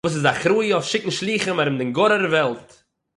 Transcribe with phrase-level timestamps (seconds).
[0.03, 2.69] וואָס איז אחראי אויף שיקן שלוחים אַרום דער גאָרער וועלט